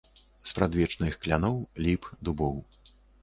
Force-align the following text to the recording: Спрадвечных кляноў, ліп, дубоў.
Спрадвечных 0.51 1.13
кляноў, 1.27 1.59
ліп, 1.87 2.09
дубоў. 2.29 2.57